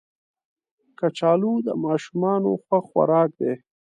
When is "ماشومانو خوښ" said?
1.85-2.83